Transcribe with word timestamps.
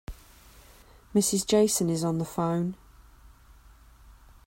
Mrs. 1.13 1.45
Jason 1.45 1.87
is 1.91 2.03
on 2.03 2.17
the 2.17 2.25
phone. 2.25 2.75